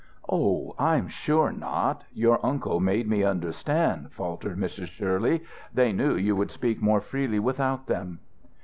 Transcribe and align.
"Oh, 0.27 0.73
I'm 0.79 1.07
sure 1.09 1.51
not! 1.51 2.05
Your 2.11 2.43
uncle 2.43 2.79
made 2.79 3.07
me 3.07 3.21
understand," 3.21 4.11
faltered 4.11 4.57
Mrs. 4.57 4.87
Shirley. 4.87 5.43
"They 5.75 5.93
knew 5.93 6.15
you 6.15 6.35
could 6.37 6.49
speak 6.49 6.81
more 6.81 7.01
freely 7.01 7.37
without 7.37 7.85
them." 7.85 8.17